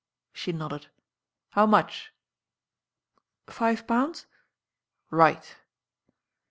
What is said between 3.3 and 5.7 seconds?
"Five pounds."' ••Right."